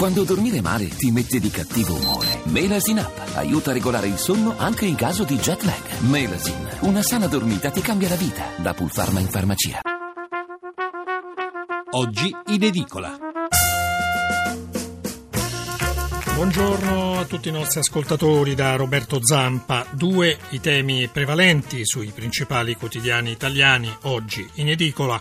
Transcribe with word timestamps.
Quando 0.00 0.24
dormire 0.24 0.62
male 0.62 0.88
ti 0.88 1.10
mette 1.10 1.38
di 1.38 1.50
cattivo 1.50 1.94
umore. 1.94 2.40
Melasin 2.44 3.00
Up 3.00 3.32
aiuta 3.34 3.68
a 3.68 3.74
regolare 3.74 4.06
il 4.06 4.16
sonno 4.16 4.54
anche 4.56 4.86
in 4.86 4.94
caso 4.94 5.24
di 5.24 5.36
jet 5.36 5.62
lag. 5.64 5.98
Melasin, 6.08 6.68
una 6.80 7.02
sana 7.02 7.26
dormita 7.26 7.68
ti 7.68 7.82
cambia 7.82 8.08
la 8.08 8.14
vita. 8.14 8.46
Da 8.56 8.72
Pulpharma 8.72 9.20
in 9.20 9.28
farmacia. 9.28 9.80
Oggi 11.90 12.34
in 12.46 12.62
edicola. 12.62 13.14
Buongiorno 16.34 17.18
a 17.18 17.24
tutti 17.26 17.50
i 17.50 17.52
nostri 17.52 17.80
ascoltatori 17.80 18.54
da 18.54 18.76
Roberto 18.76 19.22
Zampa. 19.22 19.84
Due 19.90 20.38
i 20.52 20.60
temi 20.60 21.08
prevalenti 21.08 21.84
sui 21.84 22.10
principali 22.14 22.74
quotidiani 22.74 23.32
italiani 23.32 23.94
oggi 24.04 24.48
in 24.54 24.70
edicola. 24.70 25.20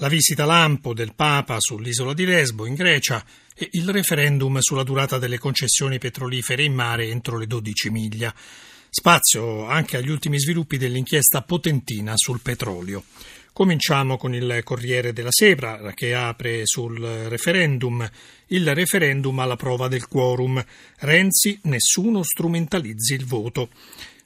La 0.00 0.08
visita 0.08 0.46
lampo 0.46 0.94
del 0.94 1.12
Papa 1.14 1.56
sull'isola 1.58 2.14
di 2.14 2.24
Lesbo 2.24 2.64
in 2.64 2.72
Grecia 2.72 3.22
e 3.54 3.68
il 3.72 3.86
referendum 3.90 4.58
sulla 4.60 4.82
durata 4.82 5.18
delle 5.18 5.36
concessioni 5.36 5.98
petrolifere 5.98 6.62
in 6.62 6.72
mare 6.72 7.08
entro 7.08 7.36
le 7.36 7.46
12 7.46 7.90
miglia. 7.90 8.34
Spazio 8.88 9.66
anche 9.66 9.98
agli 9.98 10.08
ultimi 10.08 10.40
sviluppi 10.40 10.78
dell'inchiesta 10.78 11.42
potentina 11.42 12.14
sul 12.16 12.40
petrolio. 12.40 13.04
Cominciamo 13.52 14.16
con 14.16 14.34
il 14.34 14.62
Corriere 14.64 15.12
della 15.12 15.30
Sera 15.30 15.92
che 15.92 16.14
apre 16.14 16.62
sul 16.64 16.98
referendum. 16.98 18.08
Il 18.46 18.74
referendum 18.74 19.38
alla 19.38 19.56
prova 19.56 19.86
del 19.86 20.08
quorum. 20.08 20.64
Renzi, 21.00 21.58
nessuno 21.64 22.22
strumentalizzi 22.22 23.12
il 23.12 23.26
voto. 23.26 23.68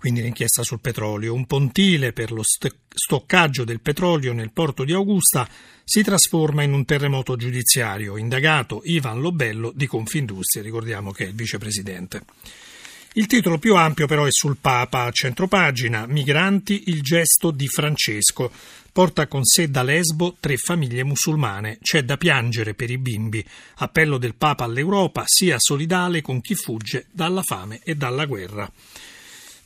quindi 0.02 0.24
l'inchiesta 0.24 0.64
sul 0.64 0.80
petrolio. 0.80 1.32
Un 1.32 1.46
pontile 1.46 2.12
per 2.12 2.32
lo 2.32 2.42
stoccaggio 2.44 3.64
del 3.64 3.82
petrolio 3.82 4.34
nel 4.34 4.52
porto 4.52 4.84
di 4.84 4.94
Augusta 4.94 5.48
si 5.84 6.02
trasforma 6.02 6.64
in 6.64 6.74
un 6.74 6.86
terremoto 6.86 7.36
giudiziario. 7.36 8.18
Indagato 8.18 8.82
Ivan 8.84 9.22
Lobello 9.22 9.72
di 9.72 9.86
Confindustria, 9.86 10.64
ricordiamo 10.64 11.12
che 11.12 11.26
è 11.26 11.28
il 11.28 11.36
vicepresidente. 11.36 12.24
Il 13.14 13.28
titolo 13.28 13.60
più 13.60 13.76
ampio 13.76 14.08
però 14.08 14.26
è 14.26 14.32
sul 14.32 14.58
Papa, 14.60 15.04
a 15.04 15.12
centropagina, 15.12 16.08
Migranti, 16.08 16.86
il 16.88 17.04
gesto 17.04 17.52
di 17.52 17.68
Francesco. 17.68 18.52
Porta 18.92 19.28
con 19.28 19.46
sé 19.46 19.70
da 19.70 19.84
Lesbo 19.84 20.36
tre 20.40 20.58
famiglie 20.58 21.04
musulmane. 21.04 21.78
C'è 21.80 22.02
da 22.02 22.18
piangere 22.18 22.74
per 22.74 22.90
i 22.90 22.98
bimbi. 22.98 23.46
Appello 23.76 24.18
del 24.18 24.34
Papa 24.34 24.64
all'Europa, 24.64 25.26
sia 25.28 25.58
solidale 25.60 26.22
con 26.22 26.42
chi 26.42 26.56
fugge 26.56 27.06
dalla 27.12 27.44
fame 27.44 27.82
e 27.84 27.94
dalla 27.94 28.26
guerra. 28.26 28.68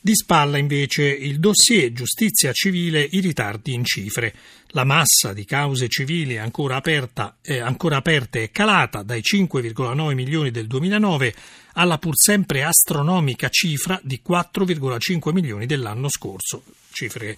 Di 0.00 0.14
spalla 0.14 0.58
invece 0.58 1.04
il 1.04 1.40
dossier 1.40 1.92
giustizia 1.92 2.52
civile, 2.52 3.06
i 3.10 3.20
ritardi 3.20 3.72
in 3.72 3.84
cifre. 3.84 4.34
La 4.68 4.84
massa 4.84 5.32
di 5.32 5.44
cause 5.44 5.88
civili 5.88 6.38
ancora, 6.38 6.76
aperta, 6.76 7.38
eh, 7.42 7.58
ancora 7.58 7.96
aperte 7.96 8.44
è 8.44 8.50
calata 8.50 9.02
dai 9.02 9.20
5,9 9.20 10.14
milioni 10.14 10.50
del 10.50 10.66
2009 10.66 11.34
alla 11.72 11.98
pur 11.98 12.14
sempre 12.16 12.62
astronomica 12.62 13.48
cifra 13.48 13.98
di 14.02 14.20
4,5 14.26 15.32
milioni 15.32 15.66
dell'anno 15.66 16.08
scorso. 16.08 16.62
Cifre 16.90 17.26
che 17.26 17.36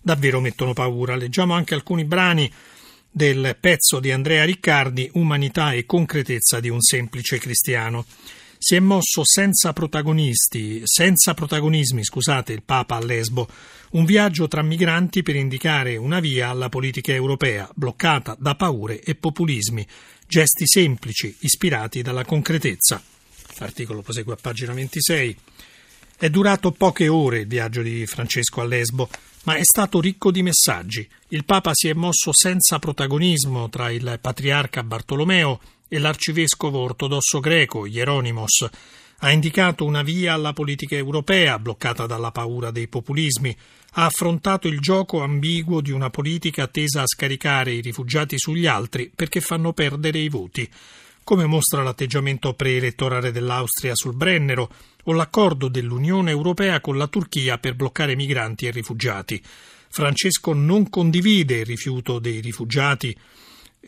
davvero 0.00 0.40
mettono 0.40 0.72
paura. 0.72 1.16
Leggiamo 1.16 1.54
anche 1.54 1.74
alcuni 1.74 2.04
brani 2.04 2.50
del 3.10 3.56
pezzo 3.58 3.98
di 3.98 4.12
Andrea 4.12 4.44
Riccardi, 4.44 5.10
Umanità 5.14 5.72
e 5.72 5.84
concretezza 5.84 6.60
di 6.60 6.68
un 6.68 6.80
semplice 6.80 7.38
cristiano. 7.38 8.04
Si 8.62 8.74
è 8.74 8.78
mosso 8.78 9.22
senza 9.24 9.72
protagonisti, 9.72 10.82
senza 10.84 11.32
protagonismi, 11.32 12.04
scusate, 12.04 12.52
il 12.52 12.62
Papa 12.62 12.96
a 12.96 13.02
Lesbo, 13.02 13.48
un 13.92 14.04
viaggio 14.04 14.48
tra 14.48 14.60
migranti 14.60 15.22
per 15.22 15.34
indicare 15.34 15.96
una 15.96 16.20
via 16.20 16.50
alla 16.50 16.68
politica 16.68 17.10
europea, 17.10 17.66
bloccata 17.74 18.36
da 18.38 18.54
paure 18.56 19.00
e 19.00 19.14
populismi, 19.14 19.86
gesti 20.26 20.66
semplici, 20.66 21.34
ispirati 21.40 22.02
dalla 22.02 22.26
concretezza. 22.26 23.02
L'articolo 23.56 24.02
prosegue 24.02 24.34
a 24.34 24.38
pagina 24.38 24.74
26. 24.74 25.36
È 26.18 26.28
durato 26.28 26.70
poche 26.72 27.08
ore 27.08 27.38
il 27.40 27.46
viaggio 27.46 27.80
di 27.80 28.04
Francesco 28.04 28.60
a 28.60 28.66
Lesbo, 28.66 29.08
ma 29.44 29.54
è 29.54 29.64
stato 29.64 30.02
ricco 30.02 30.30
di 30.30 30.42
messaggi. 30.42 31.08
Il 31.28 31.46
Papa 31.46 31.70
si 31.72 31.88
è 31.88 31.94
mosso 31.94 32.30
senza 32.34 32.78
protagonismo 32.78 33.70
tra 33.70 33.90
il 33.90 34.18
patriarca 34.20 34.82
Bartolomeo 34.82 35.60
e 35.92 35.98
l'arcivescovo 35.98 36.78
ortodosso 36.78 37.40
greco 37.40 37.84
Hieronymos 37.84 38.68
ha 39.22 39.30
indicato 39.32 39.84
una 39.84 40.02
via 40.02 40.34
alla 40.34 40.52
politica 40.52 40.94
europea 40.94 41.58
bloccata 41.58 42.06
dalla 42.06 42.30
paura 42.30 42.70
dei 42.70 42.88
populismi, 42.88 43.54
ha 43.94 44.04
affrontato 44.04 44.68
il 44.68 44.78
gioco 44.78 45.20
ambiguo 45.20 45.80
di 45.80 45.90
una 45.90 46.08
politica 46.08 46.68
tesa 46.68 47.02
a 47.02 47.06
scaricare 47.06 47.72
i 47.72 47.80
rifugiati 47.80 48.38
sugli 48.38 48.66
altri 48.66 49.10
perché 49.14 49.40
fanno 49.40 49.72
perdere 49.72 50.20
i 50.20 50.28
voti, 50.28 50.70
come 51.24 51.44
mostra 51.44 51.82
l'atteggiamento 51.82 52.54
preelettorale 52.54 53.32
dell'Austria 53.32 53.94
sul 53.94 54.14
Brennero 54.14 54.70
o 55.04 55.12
l'accordo 55.12 55.68
dell'Unione 55.68 56.30
Europea 56.30 56.80
con 56.80 56.96
la 56.96 57.08
Turchia 57.08 57.58
per 57.58 57.74
bloccare 57.74 58.14
migranti 58.14 58.66
e 58.66 58.70
rifugiati. 58.70 59.42
Francesco 59.90 60.54
non 60.54 60.88
condivide 60.88 61.58
il 61.58 61.66
rifiuto 61.66 62.20
dei 62.20 62.40
rifugiati 62.40 63.14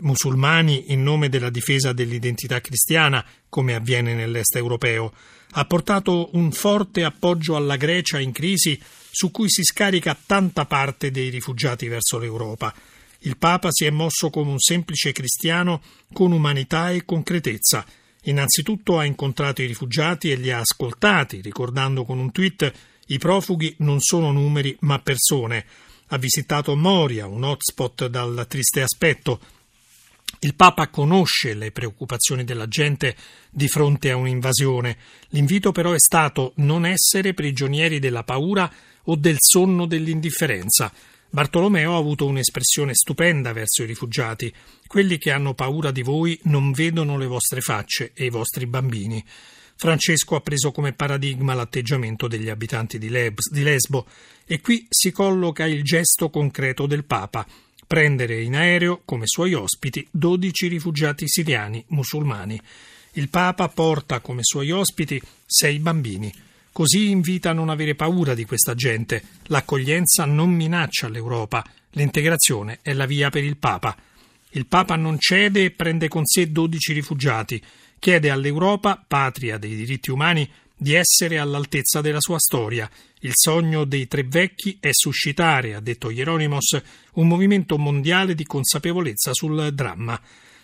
musulmani 0.01 0.93
in 0.93 1.03
nome 1.03 1.29
della 1.29 1.51
difesa 1.51 1.93
dell'identità 1.93 2.61
cristiana, 2.61 3.25
come 3.49 3.75
avviene 3.75 4.15
nell'est 4.15 4.57
europeo, 4.57 5.13
ha 5.53 5.65
portato 5.65 6.31
un 6.33 6.51
forte 6.53 7.05
appoggio 7.05 7.57
alla 7.57 7.77
Grecia 7.77 8.19
in 8.19 8.33
crisi 8.33 8.81
su 9.11 9.31
cui 9.31 9.51
si 9.51 9.63
scarica 9.63 10.17
tanta 10.27 10.65
parte 10.65 11.11
dei 11.11 11.29
rifugiati 11.29 11.89
verso 11.89 12.19
l'Europa. 12.19 12.75
Il 13.25 13.37
Papa 13.37 13.69
si 13.71 13.85
è 13.85 13.91
mosso 13.91 14.31
come 14.31 14.51
un 14.51 14.59
semplice 14.59 15.13
cristiano 15.13 15.83
con 16.13 16.33
umanità 16.33 16.91
e 16.91 17.05
concretezza. 17.05 17.85
Innanzitutto 18.25 18.99
ha 18.99 19.05
incontrato 19.05 19.63
i 19.63 19.67
rifugiati 19.67 20.31
e 20.31 20.37
li 20.37 20.51
ha 20.51 20.61
ascoltati, 20.61 21.41
ricordando 21.41 22.05
con 22.05 22.19
un 22.19 22.33
tweet 22.33 22.73
i 23.07 23.19
profughi 23.19 23.75
non 23.79 24.01
sono 24.01 24.33
numeri 24.33 24.77
ma 24.81 24.99
persone. 24.99 25.67
Ha 26.09 26.17
visitato 26.19 26.75
Moria, 26.77 27.27
un 27.27 27.45
hotspot 27.45 28.07
dal 28.07 28.47
triste 28.49 28.81
aspetto, 28.81 29.41
il 30.45 30.57
Papa 30.57 30.89
conosce 30.89 31.55
le 31.55 31.71
preoccupazioni 31.71 32.43
della 32.43 32.67
gente 32.67 33.15
di 33.49 33.69
fronte 33.69 34.11
a 34.11 34.17
un'invasione. 34.17 34.97
L'invito 35.29 35.71
però 35.71 35.93
è 35.93 36.01
stato 36.01 36.53
non 36.57 36.85
essere 36.85 37.33
prigionieri 37.33 38.01
della 38.01 38.25
paura 38.25 38.71
o 39.05 39.15
del 39.15 39.37
sonno 39.39 39.87
dell'indifferenza. 39.87 40.93
Bartolomeo 41.31 41.95
ha 41.95 41.99
avuto 41.99 42.27
un'espressione 42.27 42.93
stupenda 42.93 43.53
verso 43.53 43.85
i 43.85 43.87
rifugiati. 43.87 44.53
Quelli 44.87 45.17
che 45.17 45.31
hanno 45.31 45.55
paura 45.55 45.93
di 45.93 46.03
voi 46.03 46.39
non 46.45 46.73
vedono 46.73 47.17
le 47.17 47.27
vostre 47.27 47.61
facce 47.61 48.11
e 48.13 48.25
i 48.25 48.31
vostri 48.31 48.67
bambini. 48.67 49.25
Francesco 49.77 50.35
ha 50.35 50.41
preso 50.41 50.73
come 50.73 50.93
paradigma 50.93 51.55
l'atteggiamento 51.55 52.27
degli 52.27 52.49
abitanti 52.49 52.99
di 52.99 53.09
Lesbo 53.09 54.07
e 54.45 54.61
qui 54.61 54.87
si 54.89 55.13
colloca 55.13 55.67
il 55.67 55.85
gesto 55.85 56.31
concreto 56.31 56.87
del 56.87 57.05
Papa 57.05 57.47
prendere 57.93 58.41
in 58.41 58.57
aereo 58.57 59.03
come 59.05 59.25
suoi 59.27 59.53
ospiti 59.53 60.09
12 60.11 60.67
rifugiati 60.69 61.29
siriani 61.29 61.85
musulmani. 61.89 62.59
Il 63.13 63.29
Papa 63.29 63.69
porta 63.69 64.21
come 64.21 64.41
suoi 64.45 64.71
ospiti 64.71 65.21
sei 65.45 65.79
bambini. 65.79 66.33
Così 66.73 67.11
invita 67.11 67.51
a 67.51 67.53
non 67.53 67.69
avere 67.69 67.95
paura 67.95 68.33
di 68.33 68.47
questa 68.47 68.75
gente. 68.75 69.23
L'accoglienza 69.49 70.25
non 70.25 70.49
minaccia 70.53 71.11
l'Europa. 71.11 71.63
L'integrazione 71.91 72.79
è 72.81 72.95
la 72.95 73.05
via 73.05 73.29
per 73.29 73.45
il 73.45 73.59
Papa. 73.59 73.95
Il 74.53 74.65
Papa 74.65 74.97
non 74.97 75.19
cede 75.19 75.65
e 75.65 75.71
prende 75.71 76.09
con 76.09 76.25
sé 76.25 76.51
12 76.51 76.95
rifugiati. 76.95 77.63
Chiede 77.99 78.31
all'Europa, 78.31 79.05
patria 79.07 79.59
dei 79.59 79.77
diritti 79.77 80.11
umani, 80.11 80.51
di 80.83 80.95
essere 80.95 81.39
all'altezza 81.39 82.01
della 82.01 82.21
sua 82.21 82.41
storia. 82.41 82.91
Il 83.21 83.31
sogno 83.35 83.85
dei 83.85 84.09
tre 84.09 84.25
vecchi 84.25 84.79
è 84.81 84.91
suscitare, 84.91 85.75
ha 85.75 85.81
detto 85.81 86.11
Hieronymus, 86.11 86.83
un 87.15 87.29
movimento 87.29 87.79
mondiale 87.79 88.35
di 88.35 88.45
consapevolezza 88.45 89.33
sul 89.33 89.73
dramma. 89.73 90.21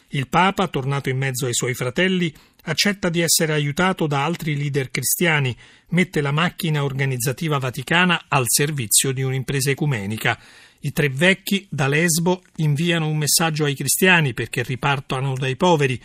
Il 0.09 0.27
Papa, 0.27 0.67
tornato 0.67 1.09
in 1.09 1.19
mezzo 1.19 1.47
ai 1.47 1.55
suoi 1.55 1.75
fratelli, 1.75 2.35
accetta 2.65 3.11
di 3.11 3.21
essere 3.21 3.53
aiutato 3.53 4.09
da 4.09 4.25
altri 4.25 4.57
leader 4.57 4.91
cristiani, 4.91 5.57
mette 5.91 6.21
la 6.21 6.33
macchina 6.33 6.83
organizzativa 6.83 7.59
vaticana 7.59 8.25
al 8.27 8.45
servizio 8.47 9.13
di 9.13 9.23
un'impresa 9.23 9.71
ecumenica. 9.71 10.37
I 10.81 10.93
tre 10.93 11.11
vecchi 11.11 11.65
da 11.71 11.87
Lesbo 11.87 12.43
inviano 12.57 13.07
un 13.07 13.19
messaggio 13.19 13.65
ai 13.65 13.77
cristiani 13.77 14.35
perché 14.35 14.65
ripartano 14.65 15.35
dai 15.35 15.55
poveri. 15.55 16.01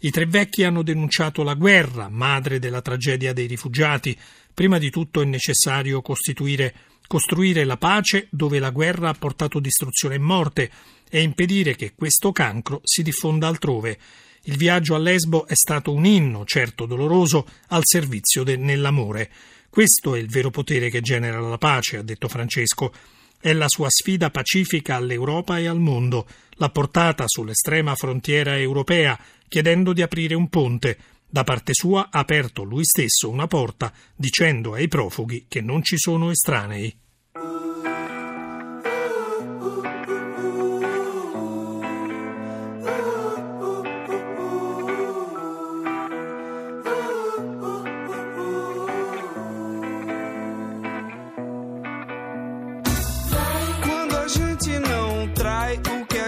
I 0.00 0.10
tre 0.10 0.26
vecchi 0.26 0.62
hanno 0.62 0.82
denunciato 0.82 1.42
la 1.42 1.54
guerra, 1.54 2.08
madre 2.08 2.60
della 2.60 2.80
tragedia 2.80 3.32
dei 3.32 3.48
rifugiati. 3.48 4.16
Prima 4.54 4.78
di 4.78 4.90
tutto 4.90 5.20
è 5.20 5.24
necessario 5.24 6.00
costruire 6.02 7.64
la 7.64 7.76
pace 7.76 8.28
dove 8.30 8.60
la 8.60 8.70
guerra 8.70 9.08
ha 9.08 9.14
portato 9.14 9.58
distruzione 9.58 10.14
e 10.14 10.18
morte 10.18 10.70
e 11.10 11.20
impedire 11.22 11.74
che 11.74 11.94
questo 11.96 12.30
cancro 12.30 12.80
si 12.84 13.02
diffonda 13.02 13.48
altrove. 13.48 13.98
Il 14.42 14.56
viaggio 14.56 14.94
a 14.94 14.98
Lesbo 14.98 15.48
è 15.48 15.56
stato 15.56 15.92
un 15.92 16.04
inno, 16.04 16.44
certo 16.44 16.86
doloroso, 16.86 17.44
al 17.68 17.82
servizio 17.82 18.44
de- 18.44 18.56
nell'amore. 18.56 19.30
Questo 19.68 20.14
è 20.14 20.20
il 20.20 20.28
vero 20.28 20.50
potere 20.50 20.90
che 20.90 21.00
genera 21.00 21.40
la 21.40 21.58
pace, 21.58 21.96
ha 21.96 22.02
detto 22.02 22.28
Francesco. 22.28 22.92
È 23.40 23.52
la 23.52 23.68
sua 23.68 23.88
sfida 23.90 24.30
pacifica 24.30 24.96
all'Europa 24.96 25.58
e 25.58 25.66
al 25.66 25.78
mondo, 25.78 26.26
l'ha 26.52 26.70
portata 26.70 27.24
sull'estrema 27.26 27.94
frontiera 27.94 28.58
europea, 28.58 29.18
chiedendo 29.48 29.92
di 29.92 30.02
aprire 30.02 30.34
un 30.34 30.48
ponte. 30.48 30.98
Da 31.26 31.44
parte 31.44 31.72
sua 31.74 32.08
ha 32.10 32.20
aperto 32.20 32.62
lui 32.62 32.84
stesso 32.84 33.28
una 33.28 33.46
porta, 33.46 33.92
dicendo 34.14 34.74
ai 34.74 34.88
profughi 34.88 35.46
che 35.48 35.60
non 35.60 35.82
ci 35.82 35.98
sono 35.98 36.30
estranei. 36.30 36.96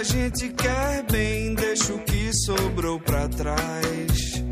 gente 0.03 0.51
quer 0.51 1.05
bem, 1.05 1.55
deixa 1.55 1.60
o 1.60 1.60
que 1.60 1.60
sobrou 2.45 2.99
pra 3.01 3.29
trás. 3.29 4.43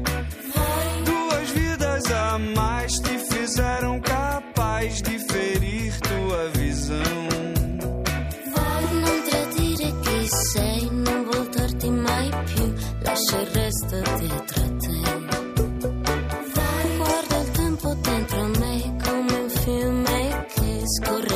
Duas 1.05 1.50
vidas 1.50 2.05
a 2.11 2.38
mais 2.38 2.93
te 3.00 3.19
fizeram 3.19 4.00
capaz 4.00 5.00
de 5.02 5.19
ferir 5.19 5.99
tua 6.00 6.49
visão. 6.55 7.29
Non 9.02 9.23
tradire 9.29 9.94
chi 10.02 10.29
sei, 10.29 10.90
non 10.90 11.25
voltarti 11.31 11.90
mai 11.90 12.31
più, 12.46 12.75
lascia 13.02 13.40
il 13.40 13.46
resto 13.52 13.96
dietro 14.19 14.62
a 14.62 14.70
te. 14.82 14.99
Guarda 16.96 17.37
il 17.38 17.50
tempo 17.52 17.94
dentro 17.94 18.41
a 18.41 18.49
me 18.49 18.96
come 19.05 19.32
un 19.32 19.49
fiume 19.49 20.46
che 20.55 20.84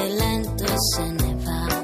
lento 0.08 0.64
e 0.64 0.76
se 0.94 1.10
ne 1.10 1.34
va. 1.44 1.82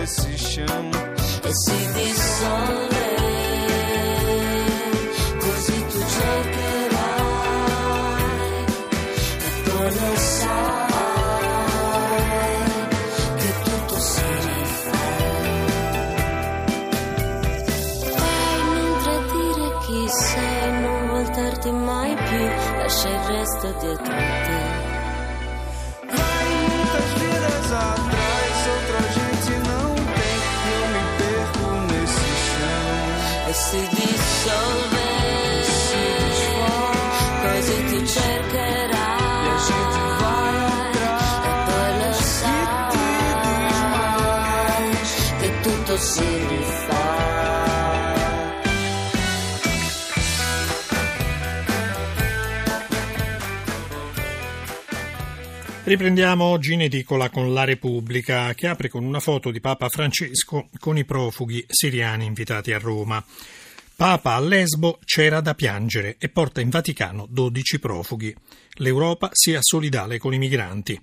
Nesse 0.00 0.34
chão. 0.38 0.90
e 1.44 1.52
si 1.52 1.92
dissolve. 1.92 3.08
Così 5.40 5.86
tu 5.90 6.00
cercherai 6.16 7.14
e 9.38 9.50
poi 9.64 9.90
lo 10.00 10.12
sai 10.16 10.58
che 13.36 13.50
tutto 13.64 13.96
si 13.98 14.22
rifà. 14.46 15.02
Vai, 18.18 18.58
non 18.74 18.90
tradire 19.02 19.66
chi 19.84 20.00
sei, 20.08 20.80
non 20.80 21.00
voltarti 21.08 21.70
mai 21.72 22.14
più, 22.14 22.44
lascia 22.78 23.08
il 23.08 23.20
resto 23.26 23.66
dietro 23.80 24.14
te. 24.14 24.69
Si 46.00 46.24
rifà. 46.48 47.28
Riprendiamo 55.84 56.44
oggi 56.44 56.72
in 56.72 56.82
edicola 56.82 57.30
con 57.30 57.52
La 57.52 57.64
Repubblica, 57.64 58.54
che 58.54 58.66
apre 58.66 58.88
con 58.88 59.04
una 59.04 59.20
foto 59.20 59.50
di 59.50 59.60
Papa 59.60 59.88
Francesco 59.88 60.68
con 60.78 60.96
i 60.96 61.04
profughi 61.04 61.64
siriani 61.68 62.24
invitati 62.24 62.72
a 62.72 62.78
Roma. 62.78 63.22
Papa 63.96 64.34
a 64.34 64.40
Lesbo 64.40 64.98
c'era 65.04 65.40
da 65.40 65.54
piangere 65.54 66.16
e 66.18 66.30
porta 66.30 66.62
in 66.62 66.70
Vaticano 66.70 67.26
12 67.28 67.78
profughi. 67.78 68.34
L'Europa 68.74 69.28
sia 69.32 69.58
solidale 69.60 70.18
con 70.18 70.32
i 70.32 70.38
migranti. 70.38 70.98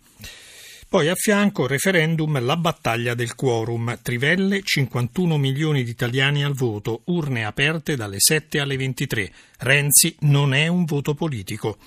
Poi 0.89 1.09
a 1.09 1.15
fianco 1.15 1.67
referendum 1.67 2.41
la 2.41 2.55
battaglia 2.55 3.13
del 3.13 3.35
quorum. 3.35 3.99
Trivelle 4.01 4.61
51 4.63 5.37
milioni 5.37 5.83
di 5.83 5.89
italiani 5.89 6.45
al 6.45 6.53
voto, 6.53 7.01
urne 7.07 7.43
aperte 7.43 7.97
dalle 7.97 8.19
7 8.19 8.61
alle 8.61 8.77
23. 8.77 9.29
Renzi 9.57 10.15
non 10.21 10.53
è 10.53 10.67
un 10.67 10.85
voto 10.85 11.13
politico. 11.13 11.77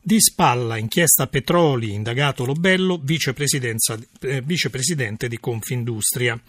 Di 0.00 0.20
spalla 0.20 0.76
inchiesta 0.76 1.26
Petroli, 1.26 1.92
indagato 1.92 2.44
Lobello, 2.44 3.02
eh, 3.02 4.40
vicepresidente 4.42 5.26
di 5.26 5.40
Confindustria. 5.40 6.40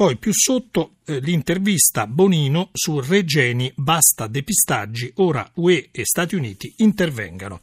Poi 0.00 0.16
più 0.16 0.32
sotto 0.32 0.94
eh, 1.04 1.18
l'intervista 1.18 2.06
Bonino 2.06 2.70
su 2.72 3.00
Regeni, 3.00 3.70
basta 3.76 4.28
depistaggi, 4.28 5.12
ora 5.16 5.46
UE 5.56 5.90
e 5.92 6.06
Stati 6.06 6.34
Uniti 6.34 6.72
intervengano 6.78 7.60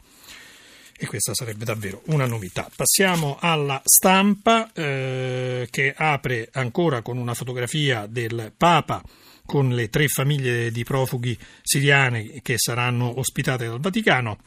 e 0.96 1.08
questa 1.08 1.34
sarebbe 1.34 1.66
davvero 1.66 2.04
una 2.10 2.28
novità. 2.28 2.70
Passiamo 2.76 3.38
alla 3.40 3.82
stampa 3.84 4.72
eh, 4.72 5.68
che 5.72 5.96
apre 5.98 6.50
ancora 6.52 7.02
con 7.02 7.18
una 7.18 7.34
fotografia 7.34 8.06
del 8.06 8.54
Papa 8.56 9.02
con 9.44 9.70
le 9.70 9.90
tre 9.90 10.08
famiglie 10.08 10.70
di 10.70 10.84
profughi 10.84 11.36
siriane 11.64 12.42
che 12.44 12.60
saranno 12.60 13.18
ospitate 13.18 13.66
dal 13.66 13.80
Vaticano. 13.80 14.38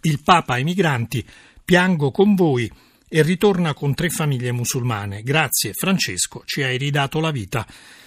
Il 0.00 0.20
Papa 0.20 0.54
ai 0.54 0.64
migranti, 0.64 1.24
piango 1.64 2.10
con 2.10 2.34
voi 2.34 2.68
e 3.16 3.22
ritorna 3.22 3.74
con 3.74 3.94
tre 3.94 4.10
famiglie 4.10 4.50
musulmane. 4.50 5.22
Grazie 5.22 5.72
Francesco, 5.72 6.42
ci 6.46 6.64
hai 6.64 6.76
ridato 6.76 7.20
la 7.20 7.30
vita. 7.30 7.64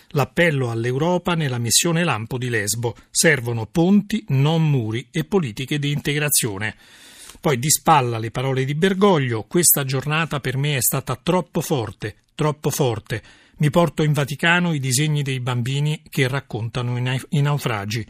L'appello 0.10 0.70
all'Europa 0.70 1.34
nella 1.34 1.60
missione 1.60 2.04
Lampo 2.04 2.38
di 2.38 2.50
Lesbo. 2.50 2.94
Servono 3.10 3.68
ponti, 3.68 4.26
non 4.28 4.70
muri 4.70 5.08
e 5.10 5.24
politiche 5.24 5.80
di 5.80 5.94
integrazione. 5.94 6.76
Poi 7.40 7.58
di 7.58 7.70
spalla 7.70 8.18
le 8.18 8.32
parole 8.32 8.66
di 8.66 8.76
Bergoglio, 8.76 9.44
questa 9.44 9.86
giornata 9.86 10.42
per 10.42 10.58
me 10.58 10.76
è 10.76 10.82
stata 10.82 11.16
troppo 11.16 11.62
forte, 11.62 12.16
troppo 12.36 12.70
forte. 12.70 13.24
Mi 13.60 13.70
porto 13.70 14.04
in 14.04 14.12
Vaticano 14.12 14.74
i 14.74 14.80
disegni 14.80 15.22
dei 15.22 15.40
bambini 15.40 16.02
che 16.10 16.28
raccontano 16.28 16.98
i 17.30 17.42
naufragi. 17.42 18.06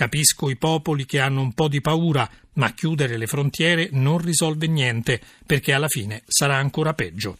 Capisco 0.00 0.48
i 0.48 0.56
popoli 0.56 1.04
che 1.04 1.20
hanno 1.20 1.42
un 1.42 1.52
po' 1.52 1.68
di 1.68 1.82
paura, 1.82 2.26
ma 2.54 2.72
chiudere 2.72 3.18
le 3.18 3.26
frontiere 3.26 3.90
non 3.92 4.16
risolve 4.16 4.66
niente, 4.66 5.20
perché 5.44 5.74
alla 5.74 5.88
fine 5.88 6.22
sarà 6.26 6.56
ancora 6.56 6.94
peggio. 6.94 7.36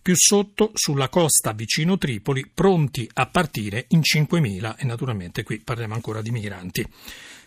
Più 0.00 0.14
sotto, 0.16 0.70
sulla 0.72 1.10
costa 1.10 1.52
vicino 1.52 1.98
Tripoli, 1.98 2.48
pronti 2.48 3.06
a 3.12 3.26
partire 3.26 3.84
in 3.88 4.00
5.000 4.00 4.76
e 4.78 4.86
naturalmente 4.86 5.42
qui 5.42 5.58
parliamo 5.58 5.92
ancora 5.92 6.22
di 6.22 6.30
migranti. 6.30 6.82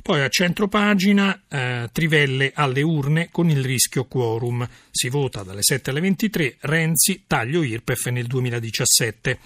Poi 0.04 0.22
a 0.22 0.30
centro 0.30 0.68
pagina 0.68 1.42
eh, 1.50 1.90
Trivelle 1.92 2.52
alle 2.54 2.84
urne 2.84 3.30
con 3.32 3.50
il 3.50 3.64
rischio 3.64 4.06
quorum. 4.06 4.70
Si 4.92 5.10
vota 5.10 5.42
dalle 5.42 5.64
7 5.64 5.90
alle 5.90 6.02
23, 6.02 6.58
Renzi 6.60 7.24
taglio 7.26 7.64
IRPEF 7.64 8.10
nel 8.10 8.28
2017. 8.28 9.40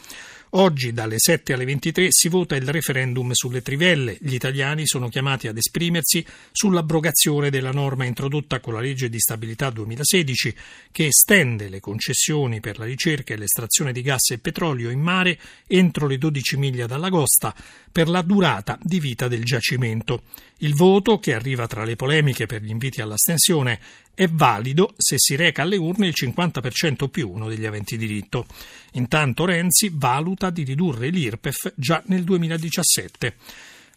Oggi 0.53 0.94
dalle 0.94 1.20
7 1.20 1.53
alle 1.53 1.63
23 1.63 2.08
si 2.10 2.27
vota 2.27 2.56
il 2.56 2.68
referendum 2.68 3.29
sulle 3.34 3.62
trivelle. 3.62 4.18
Gli 4.20 4.34
italiani 4.34 4.88
sono 4.88 5.08
chiamati 5.08 5.48
ad 5.48 5.58
esprimersi 5.58 6.25
sull'abrogazione 6.51 7.51
della 7.51 7.72
norma 7.72 8.06
introdotta 8.06 8.60
con 8.60 8.74
la 8.74 8.79
legge 8.79 9.10
di 9.10 9.20
stabilità 9.20 9.70
2016 9.70 10.56
che 10.91 11.06
estende 11.06 11.70
le 11.70 11.79
concessioni 11.79 12.62
per 12.62 12.79
la 12.79 12.86
ricerca 12.86 13.36
e 13.36 13.38
l'estrazione 13.38 13.91
di 13.91 14.01
gas 14.01 14.32
e 14.32 14.39
petrolio 14.39 14.89
in 14.89 15.01
mare 15.01 15.38
entro 15.68 16.08
le 16.08 16.18
12 16.18 16.58
miglia 16.58 16.88
dalla 16.88 17.12
costa 17.12 17.53
per 17.91 18.10
la 18.10 18.24
durata 18.24 18.79
di 18.82 19.00
vita 19.00 19.27
del 19.27 19.44
giacimento. 19.44 20.24
Il 20.62 20.74
voto, 20.74 21.20
che 21.20 21.36
arriva 21.36 21.68
tra 21.68 21.84
le 21.84 21.96
polemiche 21.96 22.48
per 22.48 22.63
gli 22.63 22.70
inviti 22.70 23.01
all'astensione, 23.01 23.79
è 24.19 24.27
valido 24.27 24.95
se 24.97 25.15
si 25.17 25.38
reca 25.38 25.61
alle 25.61 25.77
urne 25.77 26.07
il 26.07 26.13
50% 26.13 27.07
più 27.07 27.31
uno 27.31 27.47
degli 27.47 27.65
aventi 27.65 27.95
diritto. 27.95 28.47
Intanto 28.95 29.45
Renzi 29.45 29.89
valuta 29.93 30.49
di 30.49 30.63
ridurre 30.63 31.07
l'IRPEF 31.07 31.71
già 31.77 32.03
nel 32.07 32.25
2017. 32.25 33.35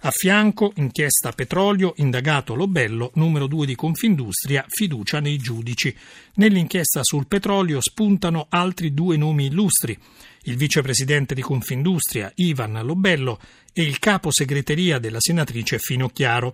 A 0.04 0.10
fianco, 0.10 0.72
inchiesta 0.78 1.30
petrolio, 1.30 1.94
indagato 1.98 2.56
Lobello, 2.56 3.12
numero 3.14 3.46
2 3.46 3.66
di 3.66 3.76
Confindustria, 3.76 4.64
fiducia 4.66 5.20
nei 5.20 5.38
giudici. 5.38 5.96
Nell'inchiesta 6.34 7.04
sul 7.04 7.28
petrolio 7.28 7.80
spuntano 7.80 8.46
altri 8.48 8.94
due 8.94 9.16
nomi 9.16 9.46
illustri. 9.46 9.96
Il 10.42 10.56
vicepresidente 10.56 11.36
di 11.36 11.40
Confindustria, 11.40 12.32
Ivan 12.34 12.84
Lobello, 12.84 13.38
e 13.72 13.82
il 13.82 14.00
capo 14.00 14.32
segreteria 14.32 14.98
della 14.98 15.20
senatrice 15.20 15.78
Finocchiaro. 15.78 16.52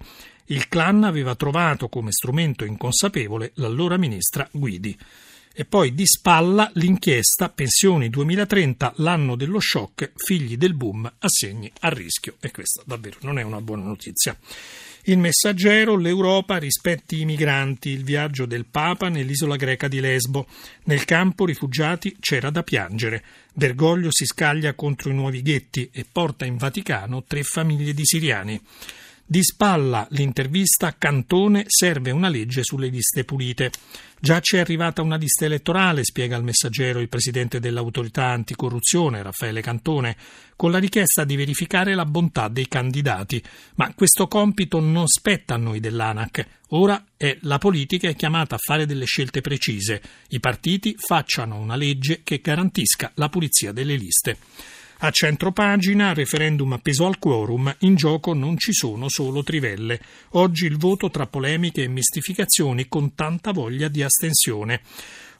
Il 0.48 0.68
clan 0.68 1.04
aveva 1.04 1.34
trovato 1.34 1.88
come 1.88 2.12
strumento 2.12 2.66
inconsapevole 2.66 3.52
l'allora 3.54 3.96
ministra 3.96 4.46
Guidi. 4.52 4.94
E 5.52 5.64
poi 5.64 5.94
di 5.94 6.06
spalla 6.06 6.70
l'inchiesta 6.74 7.48
Pensioni 7.48 8.08
2030, 8.08 8.94
l'anno 8.96 9.36
dello 9.36 9.60
shock, 9.60 10.12
figli 10.14 10.56
del 10.56 10.74
boom, 10.74 11.12
assegni 11.18 11.70
a 11.80 11.88
rischio. 11.88 12.36
E 12.40 12.50
questa 12.50 12.82
davvero 12.86 13.18
non 13.22 13.38
è 13.38 13.42
una 13.42 13.60
buona 13.60 13.84
notizia. 13.84 14.36
Il 15.08 15.18
messaggero, 15.18 15.96
l'Europa 15.96 16.58
rispetti 16.58 17.20
i 17.20 17.24
migranti, 17.24 17.88
il 17.88 18.04
viaggio 18.04 18.44
del 18.44 18.66
Papa 18.66 19.08
nell'isola 19.08 19.56
greca 19.56 19.88
di 19.88 20.00
Lesbo. 20.00 20.46
Nel 20.84 21.06
campo 21.06 21.46
rifugiati 21.46 22.16
c'era 22.20 22.50
da 22.50 22.62
piangere. 22.62 23.24
Bergoglio 23.54 24.10
si 24.12 24.26
scaglia 24.26 24.74
contro 24.74 25.10
i 25.10 25.14
nuovi 25.14 25.40
ghetti 25.40 25.88
e 25.92 26.04
porta 26.10 26.44
in 26.44 26.58
Vaticano 26.58 27.24
tre 27.24 27.42
famiglie 27.42 27.94
di 27.94 28.04
siriani. 28.04 28.60
Di 29.30 29.42
spalla 29.42 30.06
l'intervista 30.12 30.94
Cantone 30.96 31.64
serve 31.66 32.10
una 32.12 32.30
legge 32.30 32.62
sulle 32.64 32.88
liste 32.88 33.24
pulite. 33.24 33.70
Già 34.18 34.40
c'è 34.40 34.58
arrivata 34.58 35.02
una 35.02 35.16
lista 35.16 35.44
elettorale, 35.44 36.02
spiega 36.02 36.34
al 36.34 36.42
messaggero 36.42 36.98
il 36.98 37.10
presidente 37.10 37.60
dell'autorità 37.60 38.24
anticorruzione, 38.28 39.22
Raffaele 39.22 39.60
Cantone, 39.60 40.16
con 40.56 40.70
la 40.70 40.78
richiesta 40.78 41.24
di 41.24 41.36
verificare 41.36 41.94
la 41.94 42.06
bontà 42.06 42.48
dei 42.48 42.68
candidati. 42.68 43.42
Ma 43.74 43.92
questo 43.92 44.28
compito 44.28 44.80
non 44.80 45.06
spetta 45.06 45.56
a 45.56 45.58
noi 45.58 45.78
dell'ANAC. 45.78 46.46
Ora 46.68 47.04
è 47.14 47.36
la 47.42 47.58
politica 47.58 48.08
è 48.08 48.16
chiamata 48.16 48.54
a 48.54 48.58
fare 48.58 48.86
delle 48.86 49.04
scelte 49.04 49.42
precise. 49.42 50.00
I 50.28 50.40
partiti 50.40 50.94
facciano 50.96 51.58
una 51.58 51.76
legge 51.76 52.22
che 52.24 52.40
garantisca 52.42 53.12
la 53.16 53.28
pulizia 53.28 53.72
delle 53.72 53.96
liste. 53.96 54.38
A 55.00 55.10
centro 55.12 55.52
pagina, 55.52 56.12
referendum 56.12 56.72
appeso 56.72 57.06
al 57.06 57.20
quorum, 57.20 57.72
in 57.80 57.94
gioco 57.94 58.34
non 58.34 58.58
ci 58.58 58.72
sono 58.72 59.08
solo 59.08 59.44
trivelle. 59.44 60.00
Oggi 60.30 60.66
il 60.66 60.76
voto 60.76 61.08
tra 61.08 61.28
polemiche 61.28 61.84
e 61.84 61.88
mistificazioni 61.88 62.88
con 62.88 63.14
tanta 63.14 63.52
voglia 63.52 63.86
di 63.86 64.02
astensione. 64.02 64.80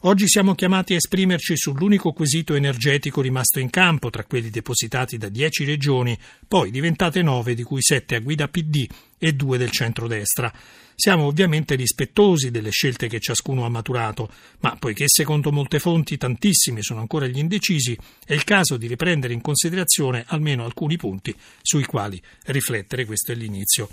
Oggi 0.03 0.29
siamo 0.29 0.55
chiamati 0.55 0.93
a 0.93 0.97
esprimerci 0.97 1.57
sull'unico 1.57 2.13
quesito 2.13 2.55
energetico 2.55 3.21
rimasto 3.21 3.59
in 3.59 3.69
campo 3.69 4.11
tra 4.11 4.23
quelli 4.23 4.49
depositati 4.49 5.19
da 5.19 5.29
dieci 5.29 5.65
regioni, 5.65 6.17
poi 6.47 6.71
diventate 6.71 7.21
nove, 7.21 7.55
di 7.55 7.65
cui 7.65 7.83
sette 7.83 8.15
a 8.15 8.21
guida 8.21 8.47
PD 8.47 8.87
e 9.19 9.33
due 9.33 9.59
del 9.59 9.73
centrodestra. 9.73 10.53
Siamo 10.95 11.25
ovviamente 11.25 11.75
rispettosi 11.75 12.53
delle 12.53 12.71
scelte 12.71 13.09
che 13.09 13.19
ciascuno 13.19 13.65
ha 13.65 13.69
maturato, 13.69 14.31
ma 14.61 14.77
poiché 14.79 15.07
secondo 15.09 15.51
molte 15.51 15.81
fonti 15.81 16.17
tantissimi 16.17 16.81
sono 16.81 17.01
ancora 17.01 17.27
gli 17.27 17.39
indecisi, 17.39 17.99
è 18.25 18.35
il 18.35 18.45
caso 18.45 18.77
di 18.77 18.87
riprendere 18.87 19.33
in 19.33 19.41
considerazione 19.41 20.23
almeno 20.29 20.65
alcuni 20.65 20.97
punti 20.97 21.35
sui 21.61 21.85
quali 21.85 22.23
riflettere. 22.45 23.05
Questo 23.05 23.33
è 23.33 23.35
l'inizio 23.35 23.89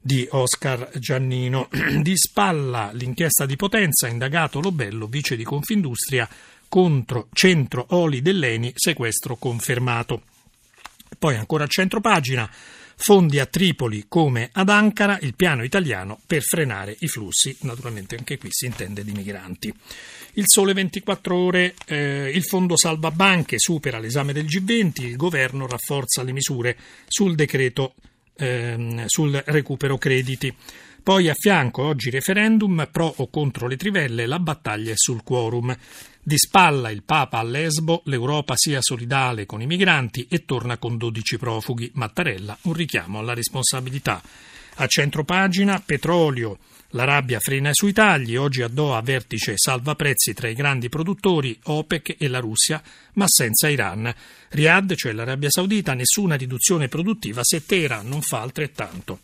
di 0.00 0.26
Oscar 0.30 0.90
Giannino. 0.94 1.68
Di 2.00 2.16
spalla 2.16 2.90
l'inchiesta 2.92 3.46
di 3.46 3.56
Potenza, 3.56 4.08
indagato 4.08 4.60
Lobello, 4.60 5.06
vice 5.06 5.36
di 5.36 5.44
Confindustria, 5.44 6.28
contro 6.68 7.28
Centro 7.32 7.86
Oli 7.90 8.22
dell'Eni, 8.22 8.72
sequestro 8.74 9.36
confermato. 9.36 10.22
Poi 11.18 11.36
ancora 11.36 11.64
a 11.64 11.66
centro 11.66 12.00
pagina, 12.00 12.48
fondi 13.00 13.38
a 13.38 13.46
Tripoli 13.46 14.04
come 14.08 14.50
ad 14.52 14.68
Ankara, 14.68 15.18
il 15.20 15.34
piano 15.34 15.64
italiano 15.64 16.20
per 16.26 16.42
frenare 16.42 16.96
i 17.00 17.08
flussi, 17.08 17.56
naturalmente 17.62 18.16
anche 18.16 18.38
qui 18.38 18.48
si 18.50 18.66
intende 18.66 19.04
di 19.04 19.12
migranti. 19.12 19.72
Il 20.34 20.44
sole 20.46 20.72
24 20.74 21.36
ore, 21.36 21.74
eh, 21.86 22.30
il 22.32 22.44
fondo 22.44 22.76
salva 22.76 23.10
banche 23.10 23.58
supera 23.58 23.98
l'esame 23.98 24.32
del 24.32 24.44
G20, 24.44 25.02
il 25.02 25.16
governo 25.16 25.66
rafforza 25.66 26.22
le 26.22 26.32
misure 26.32 26.76
sul 27.06 27.34
decreto 27.34 27.94
ehm, 28.38 29.04
sul 29.06 29.42
recupero 29.46 29.98
crediti. 29.98 30.54
Poi 31.02 31.28
a 31.28 31.34
fianco 31.34 31.82
oggi 31.82 32.10
referendum 32.10 32.88
pro 32.92 33.12
o 33.16 33.30
contro 33.30 33.66
le 33.66 33.76
trivelle, 33.76 34.26
la 34.26 34.38
battaglia 34.38 34.92
è 34.92 34.96
sul 34.96 35.22
quorum. 35.22 35.76
Di 36.22 36.36
spalla 36.36 36.90
il 36.90 37.02
Papa 37.02 37.38
a 37.38 37.42
Lesbo, 37.42 38.02
l'Europa 38.04 38.54
sia 38.56 38.82
solidale 38.82 39.46
con 39.46 39.62
i 39.62 39.66
migranti 39.66 40.26
e 40.28 40.44
torna 40.44 40.76
con 40.76 40.98
12 40.98 41.38
profughi. 41.38 41.90
Mattarella, 41.94 42.58
un 42.62 42.74
richiamo 42.74 43.18
alla 43.18 43.32
responsabilità. 43.32 44.20
A 44.80 44.86
centro 44.86 45.24
pagina, 45.24 45.82
L'Arabia 46.92 47.38
frena 47.38 47.68
i 47.68 47.74
suoi 47.74 47.92
tagli, 47.92 48.34
oggi 48.36 48.62
a 48.62 48.68
Doha 48.68 49.02
vertice 49.02 49.58
salva 49.58 49.94
prezzi 49.94 50.32
tra 50.32 50.48
i 50.48 50.54
grandi 50.54 50.88
produttori, 50.88 51.58
OPEC 51.64 52.16
e 52.18 52.28
la 52.28 52.38
Russia, 52.38 52.82
ma 53.14 53.26
senza 53.28 53.68
Iran. 53.68 54.10
Riyadh, 54.48 54.94
cioè 54.94 55.12
l'Arabia 55.12 55.50
Saudita, 55.50 55.92
nessuna 55.92 56.34
riduzione 56.34 56.88
produttiva 56.88 57.42
se 57.44 57.66
Teheran 57.66 58.08
non 58.08 58.22
fa 58.22 58.40
altrettanto. 58.40 59.20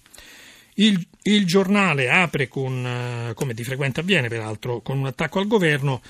Il, 0.74 1.06
il 1.22 1.46
giornale 1.46 2.10
apre 2.10 2.48
con, 2.48 2.84
eh, 2.86 3.32
come 3.32 3.54
di 3.54 3.64
frequente 3.64 4.00
avviene 4.00 4.28
peraltro, 4.28 4.82
con 4.82 4.98
un 4.98 5.06
attacco 5.06 5.38
al 5.38 5.46
governo. 5.46 6.02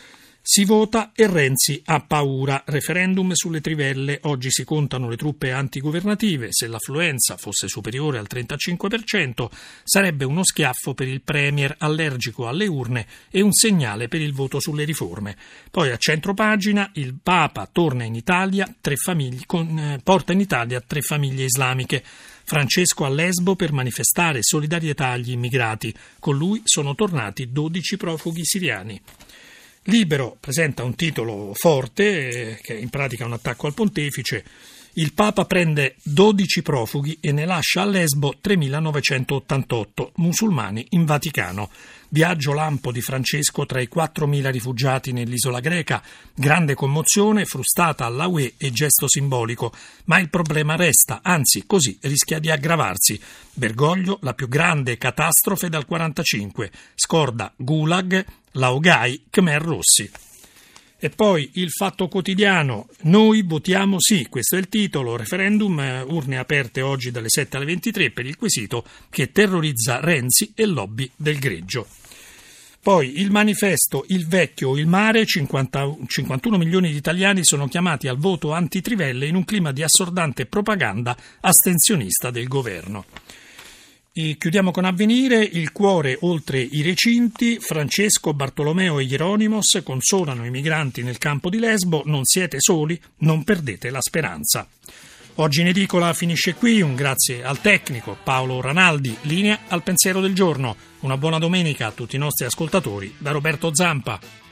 Si 0.46 0.66
vota 0.66 1.12
e 1.14 1.26
Renzi 1.26 1.80
ha 1.86 2.00
paura. 2.00 2.64
Referendum 2.66 3.32
sulle 3.32 3.62
trivelle. 3.62 4.18
Oggi 4.24 4.50
si 4.50 4.62
contano 4.62 5.08
le 5.08 5.16
truppe 5.16 5.52
antigovernative. 5.52 6.48
Se 6.50 6.66
l'affluenza 6.66 7.38
fosse 7.38 7.66
superiore 7.66 8.18
al 8.18 8.26
35%, 8.30 9.48
sarebbe 9.82 10.26
uno 10.26 10.44
schiaffo 10.44 10.92
per 10.92 11.08
il 11.08 11.22
Premier 11.22 11.74
allergico 11.78 12.46
alle 12.46 12.66
urne 12.66 13.06
e 13.30 13.40
un 13.40 13.54
segnale 13.54 14.08
per 14.08 14.20
il 14.20 14.34
voto 14.34 14.60
sulle 14.60 14.84
riforme. 14.84 15.34
Poi 15.70 15.90
a 15.90 15.96
centro 15.96 16.34
pagina 16.34 16.90
il 16.96 17.14
Papa 17.22 17.66
torna 17.72 18.04
in 18.04 18.14
Italia, 18.14 18.70
famiglie, 18.96 19.44
con, 19.46 19.78
eh, 19.78 20.00
porta 20.04 20.34
in 20.34 20.40
Italia 20.40 20.82
tre 20.86 21.00
famiglie 21.00 21.44
islamiche. 21.44 22.04
Francesco 22.44 23.06
a 23.06 23.08
Lesbo 23.08 23.56
per 23.56 23.72
manifestare 23.72 24.42
solidarietà 24.42 25.08
agli 25.08 25.30
immigrati. 25.30 25.94
Con 26.18 26.36
lui 26.36 26.60
sono 26.64 26.94
tornati 26.94 27.50
12 27.50 27.96
profughi 27.96 28.44
siriani. 28.44 29.00
Libero 29.84 30.36
presenta 30.40 30.82
un 30.82 30.94
titolo 30.94 31.52
forte, 31.54 32.52
eh, 32.52 32.58
che 32.62 32.74
in 32.74 32.88
pratica 32.88 33.24
è 33.24 33.26
un 33.26 33.34
attacco 33.34 33.66
al 33.66 33.74
pontefice. 33.74 34.44
Il 34.96 35.12
Papa 35.12 35.44
prende 35.44 35.96
12 36.04 36.62
profughi 36.62 37.18
e 37.20 37.32
ne 37.32 37.46
lascia 37.46 37.82
a 37.82 37.84
Lesbo 37.84 38.34
3.988 38.40 40.10
musulmani 40.16 40.86
in 40.90 41.04
Vaticano. 41.04 41.68
Viaggio 42.10 42.52
lampo 42.52 42.92
di 42.92 43.00
Francesco 43.00 43.66
tra 43.66 43.80
i 43.80 43.88
4.000 43.92 44.52
rifugiati 44.52 45.10
nell'isola 45.10 45.58
greca, 45.58 46.00
grande 46.32 46.74
commozione, 46.74 47.44
frustata 47.44 48.04
alla 48.04 48.28
UE 48.28 48.54
e 48.56 48.70
gesto 48.70 49.08
simbolico, 49.08 49.72
ma 50.04 50.20
il 50.20 50.30
problema 50.30 50.76
resta, 50.76 51.22
anzi 51.24 51.64
così 51.66 51.98
rischia 52.02 52.38
di 52.38 52.52
aggravarsi. 52.52 53.20
Bergoglio, 53.52 54.18
la 54.22 54.32
più 54.32 54.46
grande 54.46 54.96
catastrofe 54.96 55.68
dal 55.68 55.86
45, 55.86 56.70
scorda 56.94 57.52
Gulag, 57.56 58.24
Laogai, 58.52 59.24
Khmer 59.28 59.60
Rossi. 59.60 60.08
E 61.04 61.10
poi 61.10 61.50
il 61.56 61.70
fatto 61.70 62.08
quotidiano, 62.08 62.88
noi 63.02 63.42
votiamo 63.42 64.00
sì, 64.00 64.26
questo 64.30 64.56
è 64.56 64.58
il 64.58 64.70
titolo, 64.70 65.16
referendum, 65.16 65.78
eh, 65.78 66.00
urne 66.00 66.38
aperte 66.38 66.80
oggi 66.80 67.10
dalle 67.10 67.28
7 67.28 67.58
alle 67.58 67.66
23 67.66 68.10
per 68.10 68.24
il 68.24 68.38
quesito 68.38 68.86
che 69.10 69.30
terrorizza 69.30 70.00
Renzi 70.00 70.52
e 70.54 70.64
lobby 70.64 71.10
del 71.14 71.38
greggio. 71.38 71.86
Poi 72.80 73.20
il 73.20 73.30
manifesto 73.30 74.06
Il 74.08 74.26
vecchio 74.26 74.78
il 74.78 74.86
mare, 74.86 75.26
50, 75.26 75.94
51 76.06 76.56
milioni 76.56 76.90
di 76.90 76.96
italiani 76.96 77.44
sono 77.44 77.68
chiamati 77.68 78.08
al 78.08 78.16
voto 78.16 78.54
antitrivelle 78.54 79.26
in 79.26 79.34
un 79.34 79.44
clima 79.44 79.72
di 79.72 79.82
assordante 79.82 80.46
propaganda 80.46 81.14
astensionista 81.40 82.30
del 82.30 82.48
governo. 82.48 83.04
E 84.16 84.36
chiudiamo 84.38 84.70
con 84.70 84.84
avvenire, 84.84 85.42
il 85.42 85.72
cuore 85.72 86.16
oltre 86.20 86.60
i 86.60 86.82
recinti, 86.82 87.58
Francesco, 87.58 88.32
Bartolomeo 88.32 89.00
e 89.00 89.02
Hieronimos 89.02 89.80
consolano 89.82 90.46
i 90.46 90.50
migranti 90.50 91.02
nel 91.02 91.18
campo 91.18 91.50
di 91.50 91.58
Lesbo, 91.58 92.02
non 92.04 92.24
siete 92.24 92.58
soli, 92.60 92.96
non 93.18 93.42
perdete 93.42 93.90
la 93.90 94.00
speranza. 94.00 94.68
Oggi 95.38 95.62
in 95.62 95.66
edicola 95.66 96.12
finisce 96.12 96.54
qui, 96.54 96.80
un 96.80 96.94
grazie 96.94 97.42
al 97.42 97.60
tecnico 97.60 98.16
Paolo 98.22 98.60
Ranaldi, 98.60 99.16
linea 99.22 99.62
al 99.66 99.82
pensiero 99.82 100.20
del 100.20 100.32
giorno. 100.32 100.76
Una 101.00 101.16
buona 101.16 101.40
domenica 101.40 101.88
a 101.88 101.90
tutti 101.90 102.14
i 102.14 102.20
nostri 102.20 102.46
ascoltatori 102.46 103.12
da 103.18 103.32
Roberto 103.32 103.74
Zampa. 103.74 104.43